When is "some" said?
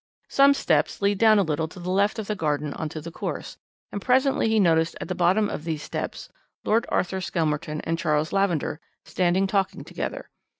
0.29-0.55